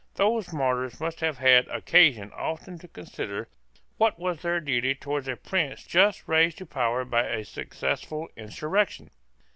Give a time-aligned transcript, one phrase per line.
[0.15, 3.47] Those martyrs must have had occasion often to consider
[3.97, 9.11] what was their duty towards a prince just raised to power by a successful insurrection.